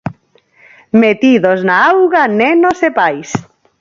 [1.01, 3.29] Metidos na auga nenos e pais.